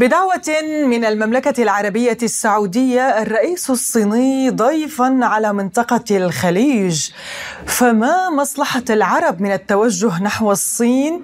[0.00, 7.10] بدعوة من المملكة العربية السعودية الرئيس الصيني ضيفا على منطقة الخليج.
[7.66, 11.22] فما مصلحة العرب من التوجه نحو الصين؟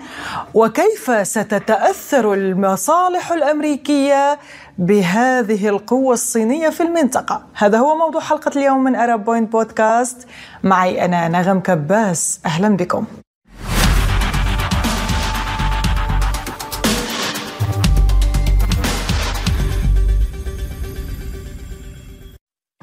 [0.55, 4.39] وكيف ستتأثر المصالح الأمريكية
[4.79, 10.27] بهذه القوة الصينية في المنطقة؟ هذا هو موضوع حلقة اليوم من أرب بوينت بودكاست
[10.65, 12.41] معي أنا نغم كباس.
[12.47, 13.07] أهلا بكم.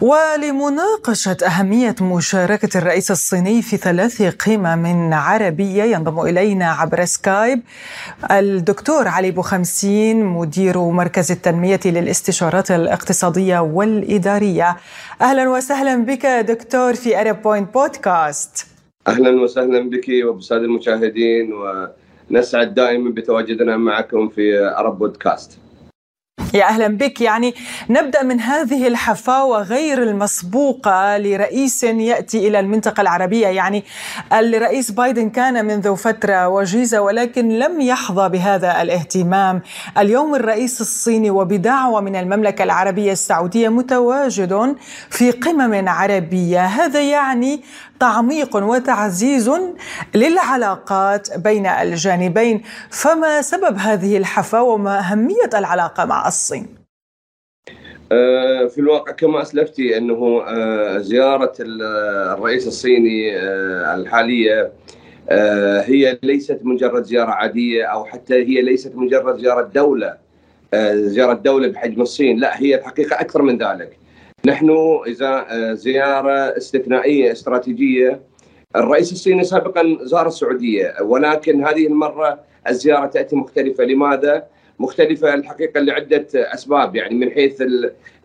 [0.04, 7.62] ولمناقشة أهمية مشاركة الرئيس الصيني في ثلاث قمم عربية ينضم إلينا عبر سكايب.
[8.32, 14.78] الدكتور علي بوخمسين مدير مركز التنمية للاستشارات الاقتصادية والإدارية.
[15.22, 18.68] أهلا وسهلا بك دكتور في Arab Point Podcast
[19.08, 21.54] أهلا وسهلا بك وبسادة المشاهدين
[22.30, 25.63] ونسعد دائما بتواجدنا معكم في Arab Podcast
[26.54, 27.22] يا أهلا بك.
[27.22, 27.56] يعني
[27.90, 33.48] نبدأ من هذه الحفاوة غير المسبوقة لرئيس يأتي إلى المنطقة العربية.
[33.48, 33.84] يعني
[34.34, 39.62] الرئيس بايدن كان منذ فترة وجيزة ولكن لم يحظى بهذا الاهتمام.
[39.98, 44.76] اليوم الرئيس الصيني وبدعوة من المملكة العربية السعودية متواجد
[45.10, 46.66] في قمم عربية.
[46.66, 47.64] هذا يعني
[48.00, 49.52] تعميق وتعزيز
[50.16, 52.62] للعلاقات بين الجانبين.
[52.90, 56.84] فما سبب هذه الحفاوة وما أهمية العلاقة مع الصين.
[58.12, 64.72] آه، في الواقع كما اسلفتي أنه آه، زيارة الرئيس الصيني آه، الحالية
[65.86, 70.18] هي ليست مجرد زيارة عادية أو حتى هي ليست مجرد زيارة دولة
[70.94, 73.98] زيارة دولة بحجم الصين لا هي الحقيقة أكثر من ذلك.
[74.46, 78.22] نحن إذا زيارة استثنائية استراتيجية
[78.76, 83.84] الرئيس الصيني سابقا زار السعودية ولكن هذه المرة الزيارة تأتي مختلفة.
[83.84, 84.44] لماذا؟
[84.80, 87.64] مختلفة الحقيقة لعدة أسباب يعني من حيث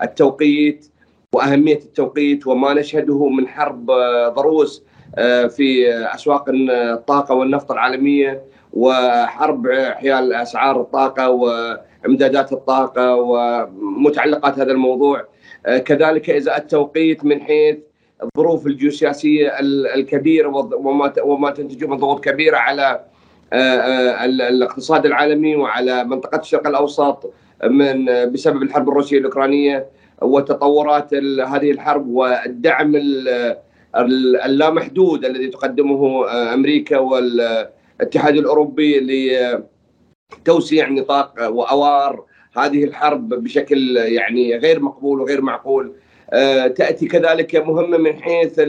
[0.03, 0.87] التوقيت
[1.35, 3.87] وأهمية التوقيت وما نشهده من حرب
[4.35, 4.83] ضروس
[5.49, 8.43] في أسواق الطاقة والنفط العالمية
[8.73, 15.25] وحرب حيال أسعار الطاقة وإمدادات الطاقة ومتعلقات هذا الموضوع.
[15.85, 17.77] كذلك اذا التوقيت من حيث
[18.23, 19.59] الظروف الجيوسياسية
[19.95, 20.49] الكبيرة
[21.23, 23.18] وما تنتجه من ضغوط كبيرة على آه، آه،
[23.53, 27.33] الاقتصاد العالمي وعلى منطقة الشرق الأوسط
[27.65, 29.87] من بسبب الحرب الروسية الأوكرانية
[30.23, 32.93] وتطورات هذه الحرب والدعم
[34.45, 39.01] اللامحدود الذي تقدمه آه، أمريكا والاتحاد الأوروبي
[40.41, 42.25] لتوسيع نطاق وأوار
[42.57, 45.93] هذه الحرب بشكل يعني غير مقبول وغير معقول.
[46.77, 48.61] تأتي كذلك مهمة من حيث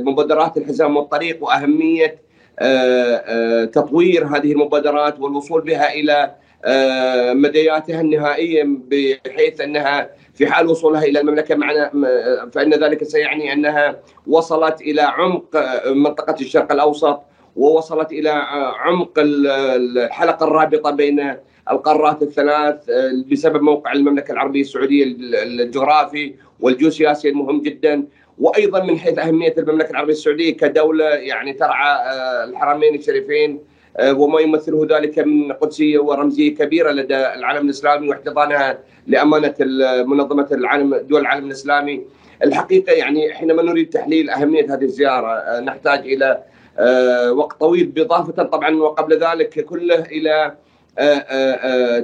[0.00, 2.24] مبادرات الحزام والطريق وأهمية آه، آه،
[3.72, 6.34] تطوير هذه المبادرات والوصول بها إلى
[6.64, 11.90] آه، مدياتها النهائية بحيث أنها في حال وصولها إلى المملكة معنا
[12.52, 15.46] فإن ذلك سيعني أنها وصلت إلى عمق
[15.88, 17.20] منطقة الشرق الأوسط
[17.56, 18.30] ووصلت إلى
[18.78, 21.34] عمق الحلقة الرابطة بين
[21.70, 22.90] القارات الثلاث
[23.32, 25.04] بسبب موقع المملكة العربية السعودية
[25.42, 28.06] الجغرافي والجيوسياسي المهم جدا.
[28.38, 33.60] وأيضا من حيث أهمية المملكة العربية السعودية كدولة يعني ترعى آه، الحرمين الشريفين
[33.96, 39.54] آه، وما يمثله ذلك من قدسية ورمزية كبيرة لدى العالم الإسلامي واحتضانها لأمانة
[40.04, 42.02] منظمة العالم دول العالم الإسلامي.
[42.44, 46.42] الحقيقة يعني حينما نريد تحليل أهمية هذه الزيارة آه، نحتاج إلى
[47.30, 50.54] وقت طويل بإضافة طبعا وقبل ذلك كله إلى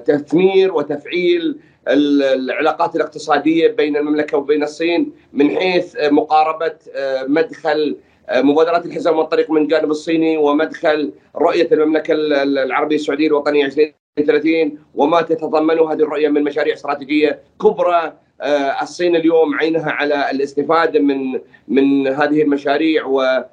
[0.06, 1.58] تثمير وتفعيل
[1.88, 7.96] العلاقات الاقتصادية بين المملكة وبين الصين من حيث مقاربة آه، مدخل
[8.28, 15.22] آه، مبادرات الحزام والطريق من الجانب الصيني ومدخل رؤية المملكة العربية السعودية الوطنية 2030 وما
[15.22, 22.06] تتضمنه هذه الرؤية من مشاريع استراتيجية كبرى آه، الصين اليوم عينها على الاستفادة من من
[22.06, 23.46] هذه المشاريع و آه،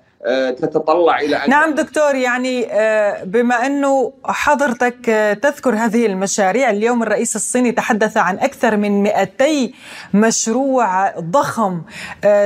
[0.62, 7.04] تتطلع إلى أن نعم دكتور يعني آه، بما أنه حضرتك آه، تذكر هذه المشاريع اليوم
[7.04, 9.72] الرئيس الصيني تحدث عن أكثر من 200
[10.14, 11.82] مشروع ضخم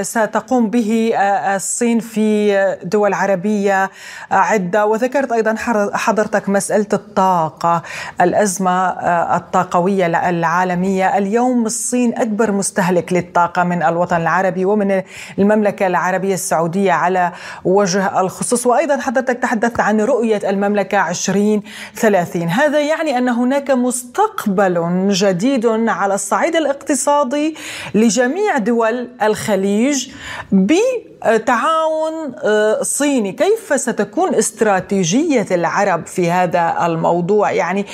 [0.01, 1.13] ستقوم به
[1.55, 3.89] الصين في دول عربية
[4.31, 4.85] عدة.
[4.85, 5.55] وذكرت أيضا
[5.93, 7.81] حضرتك مسألة الطاقة
[8.21, 8.89] الأزمة
[9.35, 11.17] الطاقوية العالمية.
[11.17, 15.01] اليوم الصين أكبر مستهلك للطاقة من الوطن العربي ومن
[15.39, 17.31] المملكة العربية السعودية على
[17.65, 18.67] وجه الخصوص.
[18.67, 26.55] وأيضا حضرتك تحدثت عن رؤية المملكة 2030 هذا يعني أن هناك مستقبل جديد على الصعيد
[26.55, 27.55] الاقتصادي
[27.95, 30.09] لجميع دول الخليج
[30.51, 33.31] بتعاون آه، صيني.
[33.31, 37.85] كيف ستكون استراتيجية العرب في هذا الموضوع؟ يعني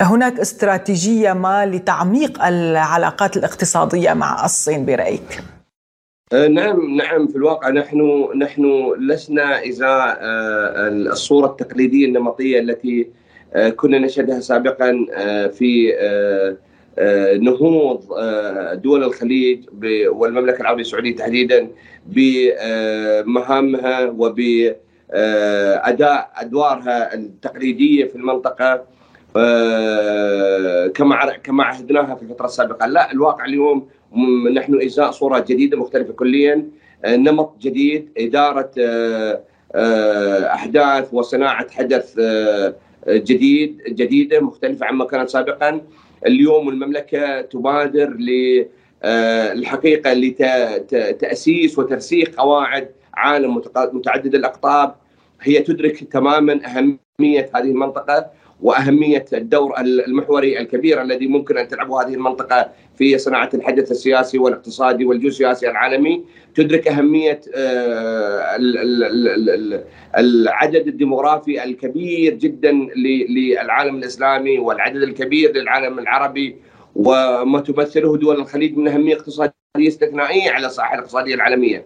[0.00, 5.57] هناك استراتيجية ما لتعميق العلاقات الاقتصادية مع الصين برأيك؟
[6.32, 13.08] آه، نعم نعم في الواقع نحن نحن لسنا ازاء آه، الصورة التقليدية النمطية التي
[13.54, 15.06] آه، كنا نشهدها سابقا
[15.52, 15.92] في
[17.42, 18.04] نهوض
[18.82, 19.64] دول الخليج
[20.08, 21.68] والمملكة العربية السعودية تحديدا
[22.06, 24.72] بمهامها وباداء
[26.36, 28.84] أدوارها التقليدية في المنطقة
[30.94, 32.86] كما كما عهدناها في الفترة السابقة.
[32.86, 33.88] لا الواقع اليوم
[34.52, 36.70] نحن ازاء صورة جديدة مختلفة كليا
[37.04, 39.40] آه، نمط جديد إدارة آه،
[39.74, 42.20] آه، أحداث وصناعة حدث
[43.08, 45.80] جديد جديدة مختلفة عما كانت سابقا.
[46.26, 48.16] اليوم المملكة تبادر
[49.04, 53.62] للحقيقه لتاسيس وترسيخ قواعد عالم
[53.92, 54.94] متعدد الأقطاب.
[55.40, 62.14] هي تدرك تماما أهمية هذه المنطقة وأهمية الدور المحوري الكبير الذي ممكن أن تلعبه هذه
[62.14, 66.24] المنطقة في صناعة الحدث السياسي والاقتصادي والجيوسياسي العالمي
[66.54, 68.56] تدرك أهمية آه،
[70.18, 72.72] العدد الديموغرافي الكبير جدا
[73.28, 76.56] للعالم الإسلامي والعدد الكبير للعالم العربي
[76.94, 81.84] وما تمثله دول الخليج من أهمية اقتصادية استثنائية على الساحه الاقتصادية العالمية.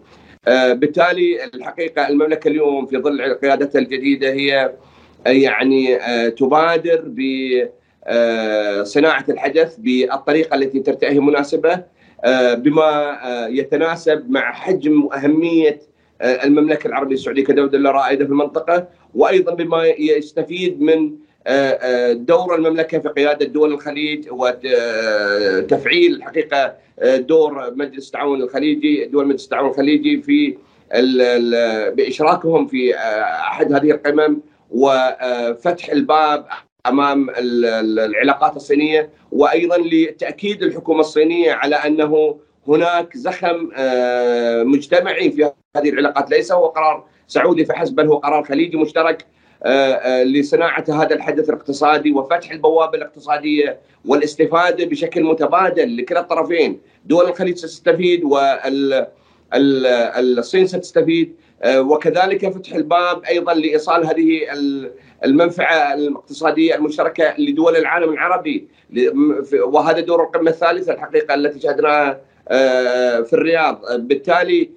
[0.48, 4.72] آه، بالتالي الحقيقة المملكة اليوم في ظل قيادتها الجديدة هي
[5.26, 7.00] يعني آه، تبادر
[8.10, 11.84] بصناعه الحدث بالطريقة التي ترتئي مناسبة
[12.24, 15.80] آه، بما آه، يتناسب مع حجم وأهمية
[16.22, 21.12] المملكة العربية السعودية كدولة رائدة في المنطقة وأيضا بما يستفيد من
[22.12, 26.74] دور المملكة في قيادة دول الخليج وتفعيل الحقيقة
[27.16, 30.56] دور مجلس التعاون الخليجي دول مجلس التعاون الخليجي في
[31.96, 34.40] بإشراكهم في أحد هذه القمم
[34.70, 36.46] وفتح الباب
[36.86, 42.38] أمام العلاقات الصينية وأيضا لتأكيد الحكومة الصينية على أنه
[42.68, 46.30] هناك زخم آه، مجتمعي في هذه العلاقات.
[46.30, 49.26] ليس هو قرار سعودي فحسب بل هو قرار خليجي مشترك
[49.64, 57.28] آه، آه، لصناعة هذا الحدث الاقتصادي وفتح البوابة الاقتصادية والاستفادة بشكل متبادل لكلا الطرفين، دول
[57.28, 58.24] الخليج ستستفيد
[59.54, 61.36] والصين ستستفيد
[61.66, 64.40] وكذلك فتح الباب أيضا لإيصال هذه
[65.24, 68.68] المنفعة الاقتصادية المشتركة لدول العالم العربي.
[69.62, 73.82] وهذا دور القمة الثالثة الحقيقة التي شهدناها آه، في الرياض.
[73.98, 74.70] بالتالي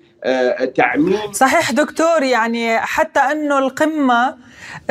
[0.75, 4.35] تعميم صحيح دكتور يعني حتى أنه القمة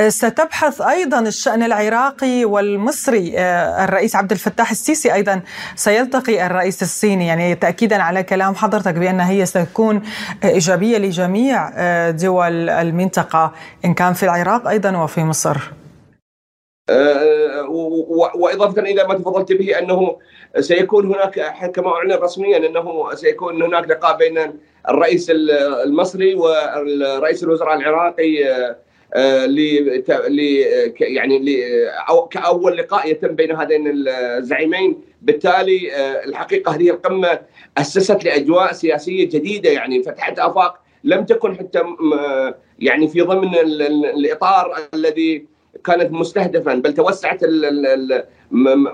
[0.09, 5.43] ستبحث أيضا الشأن العراقي والمصري آه، الرئيس عبد الفتاح السيسي أيضا
[5.77, 10.03] سيلتقي الرئيس الصيني يعني تاكيدا على كلام حضرتك بأن هي ستكون
[10.45, 13.53] إيجابية لجميع آه، دول المنطقة
[13.85, 15.57] إن كان في العراق أيضا وفي مصر.
[16.91, 17.69] آه،
[18.35, 20.17] وإضافة إلى ما تفضلت به أنه
[20.61, 25.31] سيكون هناك كما أعلن رسميا أنه سيكون هناك لقاء بين الرئيس
[25.85, 28.45] المصري والرئيس الوزراء العراقي
[29.15, 30.39] آه، ل
[31.01, 31.63] يعني
[32.31, 35.01] كأول لقاء يتم بين هذين الزعيمين.
[35.23, 37.41] بالتالي آه، الحقيقة هذه القمة
[37.79, 41.83] أسست لأجواء سياسية جديدة يعني فتحت آفاق لم تكن حتى
[42.79, 43.55] يعني في ضمن
[44.15, 45.47] الإطار الذي
[45.85, 47.41] كانت مستهدفا بل توسعت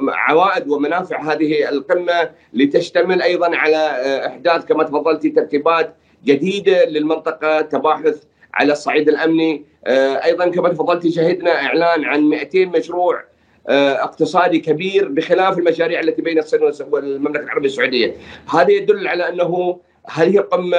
[0.08, 1.32] عوائد ومنافع.
[1.32, 8.22] هذه القمة لتشتمل أيضا على آه، إحداث كما تفضلتي ترتيبات جديدة للمنطقة تباحث
[8.54, 9.64] على الصعيد الأمني.
[9.86, 13.24] آه، أيضا كما تفضلتي شهدنا إعلان عن 200 مشروع
[13.68, 18.14] آه، اقتصادي كبير بخلاف المشاريع التي بين الصين والمملكة العربية السعودية.
[18.50, 20.78] هذا يدل على أنه هذه القمه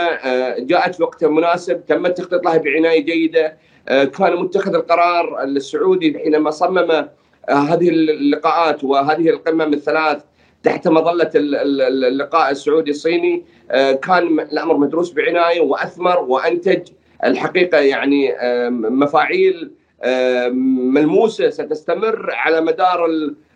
[0.60, 3.58] جاءت في وقت مناسب تم التخطيط لها بعناية جيدة.
[3.88, 7.08] كان متخذ القرار السعودي حينما صمم
[7.50, 10.22] هذه اللقاءات وهذه القمم الثلاث
[10.64, 13.44] تحت مظلة اللقاء السعودي الصيني
[14.04, 16.88] كان الأمر مدروس بعناية وأثمر وأنتج
[17.24, 18.36] الحقيقة يعني
[18.72, 19.72] مفاعيل
[20.94, 23.06] ملموسة ستستمر على مدار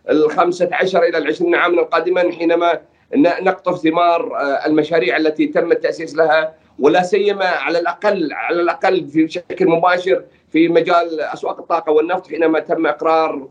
[0.10, 2.82] ال 15 إلى ال 20 عاما القادمه حينما
[3.18, 9.28] نقطف ثمار آه، المشاريع التي تم التأسيس لها ولا سيما على الأقل على الأقل في
[9.28, 13.50] شكل مباشر في مجال أسواق الطاقة والنفط حينما تم آه، آه،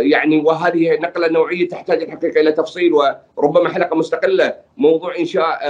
[0.00, 2.92] يعني وهذه نقلة نوعية تحتاج الحقيقة إلى تفصيل
[3.36, 5.60] وربما حلقة مستقلة موضوع انشاء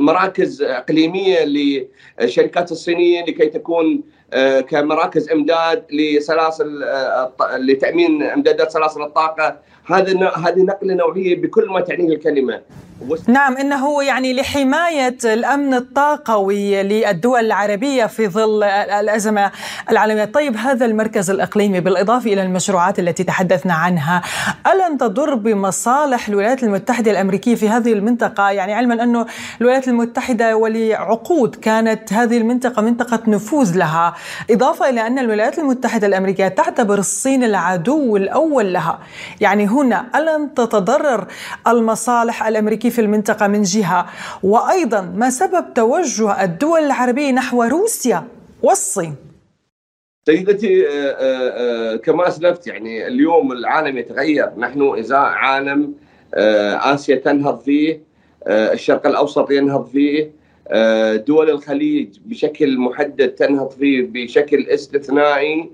[0.00, 4.02] مراكز إقليمية للشركات الصينية لكي تكون
[4.68, 6.84] كمراكز إمداد لسلاسل
[7.58, 9.56] لتأمين إمدادات سلاسل الطاقة.
[9.86, 12.62] هذا هذه نقلة نوعية بكل ما تعنيه الكلمة.
[13.26, 19.50] نعم إنه يعني لحماية الأمن الطاقوي للدول العربية في ظل الأزمة
[19.90, 24.22] العالمية، طيب هذا المركز الإقليمي بالإضافة إلى المشروعات التي تحدثنا عنها،
[24.72, 29.26] ألن تضر بمصالح الولايات المتحدة الأمريكية في هذه المنطقة؟ يعني علما انه
[29.60, 34.14] الولايات المتحدة ولعقود كانت هذه المنطقة منطقة نفوذ لها،
[34.50, 38.98] إضافة إلى أن الولايات المتحدة الأمريكية تعتبر الصين العدو الأول لها،
[39.40, 41.26] يعني هنا ألن تتضرر
[41.66, 44.06] المصالح الأمريكية في المنطقة من جهة.
[44.42, 48.24] وأيضا ما سبب توجه الدول العربية نحو روسيا
[48.62, 49.16] والصين.
[50.26, 54.50] سيدتي آه، آه، آه، كما أسلفت يعني اليوم العالم يتغير.
[54.58, 55.94] نحن ازاء عالم
[56.34, 58.00] آسيا تنهض فيه
[58.46, 60.30] الشرق الأوسط ينهض فيه
[61.16, 65.70] دول الخليج بشكل محدد تنهض فيه بشكل استثنائي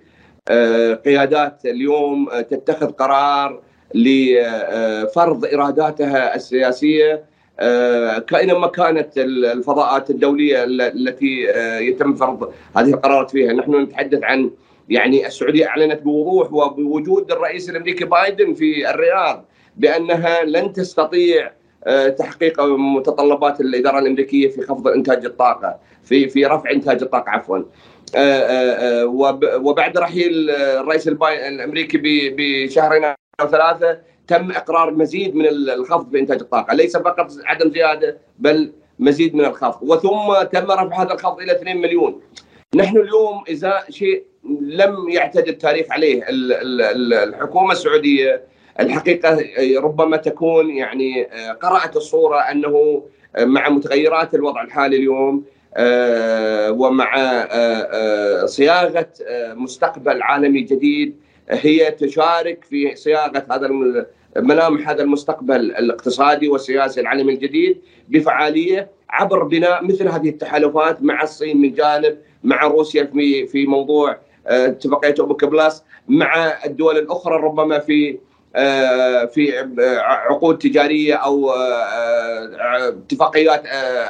[1.04, 3.62] قيادات اليوم تتخذ قرار
[3.96, 7.24] لفرض إراداتها السياسية
[7.60, 14.50] آه، كائنما كانت الفضاءات الدولية التي آه، يتم فرض هذه القرارات فيها، نحن نتحدث عن
[14.88, 19.44] يعني السعودية أعلنت بوضوح وبوجود الرئيس الأمريكي بايدن في الرياض
[19.76, 21.52] بأنها لن تستطيع
[21.84, 27.58] آه، تحقيق متطلبات الإدارة الأمريكية في خفض إنتاج الطاقة في في رفع إنتاج الطاقة عفوا.
[29.56, 31.98] وبعد رحيل الرئيس الأمريكي
[32.36, 38.18] بشهرين أو ثلاثة تم إقرار مزيد من الخفض في انتاج الطاقة، ليس فقط عدم زيادة
[38.38, 42.20] بل مزيد من الخفض، وثم تم رفع هذا الخفض إلى 2 مليون.
[42.74, 44.24] نحن اليوم إذا شيء
[44.60, 48.42] لم يعتد التاريخ عليه الحكومة السعودية
[48.80, 49.38] الحقيقة
[49.78, 51.24] ربما تكون يعني
[51.62, 53.02] قرأت الصورة أنه
[53.38, 55.44] مع متغيرات الوضع الحالي اليوم
[56.80, 57.46] ومع
[58.46, 59.08] صياغة
[59.54, 63.68] مستقبل عالمي جديد هي تشارك في صياغة هذا
[64.36, 71.60] ملامح هذا المستقبل الاقتصادي والسياسي العالمي الجديد بفعالية عبر بناء مثل هذه التحالفات مع الصين
[71.60, 77.78] من جانب مع روسيا في في موضوع آه، اتفاقية أوبك بلس مع الدول الأخرى ربما
[77.78, 78.18] في
[78.56, 81.50] آه، في آه، عقود تجارية أو
[82.60, 83.66] اتفاقيات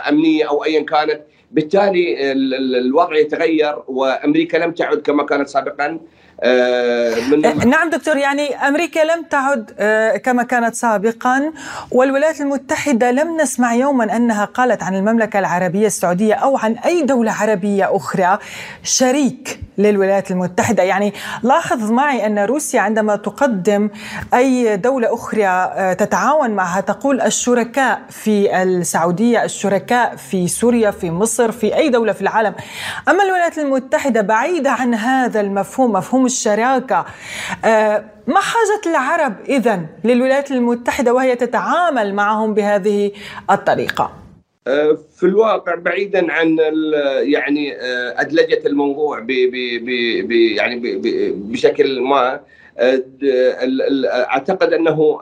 [0.08, 1.20] أمنية أو ايا كانت.
[1.50, 2.32] بالتالي
[2.78, 6.00] الوضع يتغير وأمريكا لم تعد كما كانت سابقا.
[6.44, 11.52] من آه، نعم دكتور يعني أمريكا لم تعد آه، كما كانت سابقا
[11.90, 17.32] والولايات المتحدة لم نسمع يوما أنها قالت عن المملكة العربية السعودية أو عن أي دولة
[17.32, 18.38] عربية أخرى
[18.82, 20.82] شريك للولايات المتحدة.
[20.82, 21.12] يعني
[21.42, 23.90] لاحظ معي أن روسيا عندما تقدم
[24.34, 31.76] أي دولة أخرى تتعاون معها تقول الشركاء في السعودية الشركاء في سوريا في مصر في
[31.76, 32.54] أي دولة في العالم.
[33.08, 37.06] أما الولايات المتحدة بعيدة عن هذا المفهوم مفهوم الشراكه
[37.64, 43.12] آه، ما حاجة العرب اذا للولايات المتحدة وهي تتعامل معهم بهذه
[43.50, 44.12] الطريقة؟
[44.66, 46.56] آه، في الواقع بعيدا عن
[47.22, 51.00] يعني آه، أدلجة الموضوع ب ب يعني
[51.34, 52.40] بشكل ما.
[54.06, 55.18] أعتقد أنه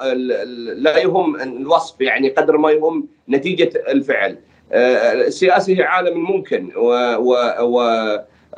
[0.77, 4.39] لا يهم الوصف يعني قدر ما يهم نتيجة الفعل.
[4.73, 7.79] السياسة هي عالم الممكن و, و, و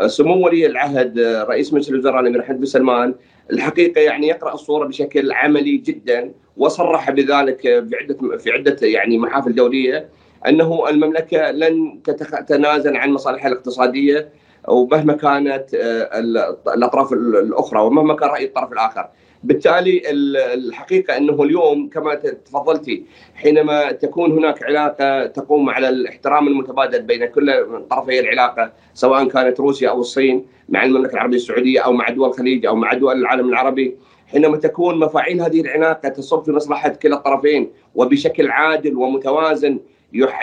[0.07, 3.15] سمو ولي العهد رئيس مجلس الوزراء الأمير حمد بن سلمان
[3.53, 9.55] الحقيقة يعني يقرأ الصورة بشكل عملي جدا وصرح بذلك في عدة في عدة يعني محافل
[9.55, 10.09] دولية
[10.49, 14.29] أنه المملكة لن تتنازل عن مصالحها الاقتصادية
[14.69, 16.19] ومهما كانت آه،
[16.75, 19.09] الأطراف الأخرى ومهما كان رأي الطرف الآخر.
[19.45, 20.02] بالتالي
[20.55, 23.02] الحقيقة أنه اليوم كما تفضلتي
[23.35, 29.90] حينما تكون هناك علاقة تقوم على الاحترام المتبادل بين كل طرفي العلاقة سواء كانت روسيا
[29.90, 33.97] أو الصين مع المملكة العربية السعودية أو مع دول الخليج أو مع دول العالم العربي
[34.26, 39.78] حينما تكون مفاعيل هذه العلاقة تصب في مصلحة كلا الطرفين وبشكل عادل ومتوازن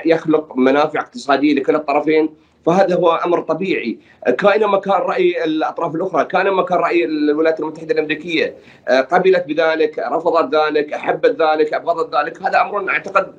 [0.06, 2.30] يخلق منافع اقتصادية لكلا الطرفين
[2.66, 4.00] فهذا هو أمر طبيعي
[4.38, 8.56] كائن ما كان رأي الأطراف الأخرى كان ما كان رأي الولايات المتحدة الأمريكية
[8.90, 13.34] قبلت بذلك رفضت ذلك أحبت ذلك أبغضت ذلك هذا أمر أعتقد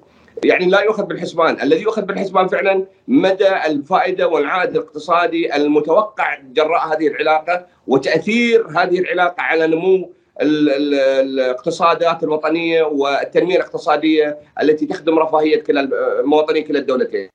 [0.44, 7.06] يعني لا يؤخذ بالحسبان، الذي يؤخذ بالحسبان فعلا مدى الفائدة والعائد الاقتصادي المتوقع جراء هذه
[7.08, 15.88] العلاقة وتأثير هذه العلاقة على نمو الاقتصادات الوطنية والتنمية الاقتصادية التي تخدم رفاهية كلا
[16.24, 17.28] مواطني كلا الدولتين.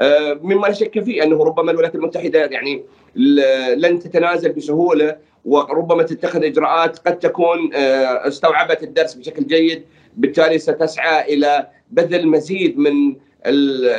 [0.00, 2.82] آه، مما لا شك فيه أنه ربما الولايات المتحدة يعني
[3.76, 9.82] لن تتنازل بسهولة وربما تتخذ إجراءات قد تكون آه، استوعبت الدرس بشكل جيد
[10.16, 13.16] بالتالي ستسعى إلى بذل مزيد من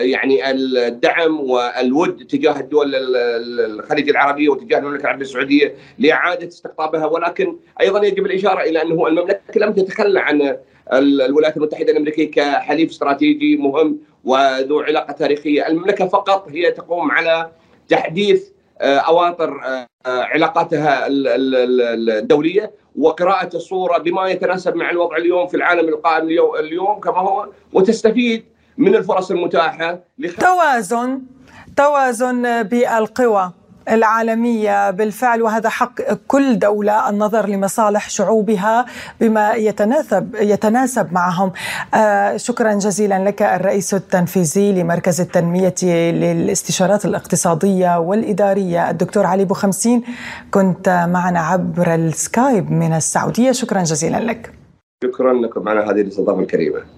[0.02, 8.06] يعني الدعم والود تجاه الدول الخليج العربية وتجاه المملكة العربية السعودية لإعادة استقطابها ولكن أيضا
[8.06, 10.58] يجب الإشارة إلى أنه المملكة لم تتخلى عن
[10.94, 17.52] الولايات المتحدة الأمريكية كحليف استراتيجي مهم وذو علاقة تاريخية، المملكة فقط هي تقوم على
[17.90, 18.50] تحديث
[18.82, 26.24] آه، أواطر آه، علاقاتها الدولية وقراءة الصورة بما يتناسب مع الوضع اليوم في العالم القائم
[26.60, 28.46] اليوم كما هو وتستفيد
[28.78, 30.00] من الفرص المتاحة
[30.40, 31.22] توازن
[31.78, 33.52] توازن بالقوى.
[33.90, 34.92] العالمية.
[34.92, 38.86] بالفعل وهذا حق كل دولة النظر لمصالح شعوبها
[39.22, 41.52] بما يتناسب يتناسب معهم.
[41.94, 45.76] آه شكرا جزيلا لك الرئيس التنفيذي لمركز التنمية
[46.12, 50.04] للاستشارات الاقتصادية والإدارية الدكتور علي بوخمسين.
[50.52, 53.52] كنت معنا عبر السكايب من السعودية.
[53.52, 54.54] شكرا جزيلا لك.
[55.04, 55.70] شكرا لكم.
[55.70, 56.95] على هذه الاستضافة الكريمة.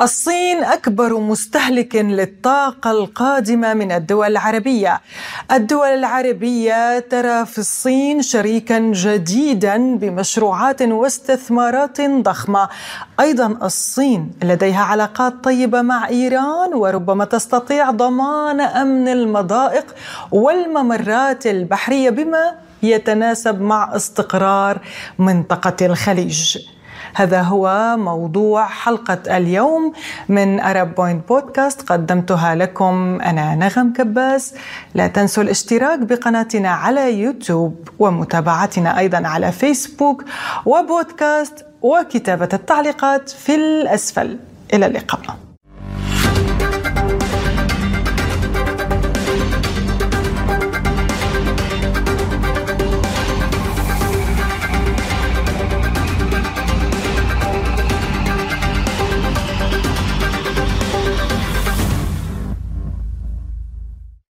[0.00, 5.00] الصين أكبر مستهلك للطاقة القادمة من الدول العربية.
[5.52, 12.68] الدول العربية ترى في الصين شريكا جديدا بمشروعات واستثمارات ضخمة.
[13.20, 19.94] أيضا الصين لديها علاقات طيبة مع إيران وربما تستطيع ضمان أمن المضائق
[20.30, 24.78] والممرات البحرية بما يتناسب مع استقرار
[25.18, 26.58] منطقة الخليج.
[27.14, 29.92] هذا هو موضوع حلقة اليوم
[30.28, 34.54] من Arab Point Podcast قدمتها لكم أنا نغم كباس.
[34.94, 40.24] لا تنسوا الاشتراك بقناتنا على يوتيوب ومتابعتنا أيضا على فيسبوك
[40.66, 44.38] وبودكاست وكتابة التعليقات في الأسفل.
[44.74, 45.43] إلى اللقاء.